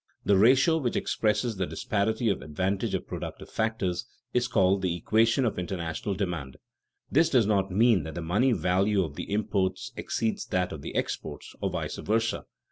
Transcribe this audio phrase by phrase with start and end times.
[0.25, 5.45] The ratio which expresses the disparity of advantage of productive factors is called "the equation
[5.45, 6.57] of international demand."
[7.11, 10.95] This does not mean that the money value of the imports exceeds that of the
[10.95, 12.45] exports, or vice versa.